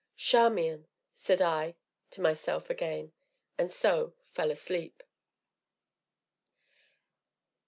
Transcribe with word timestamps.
"Charmian!" 0.17 0.87
said 1.13 1.43
I 1.43 1.75
to 2.09 2.21
myself 2.21 2.71
again, 2.71 3.11
and 3.59 3.69
so, 3.69 4.15
fell 4.33 4.49
asleep. 4.49 5.03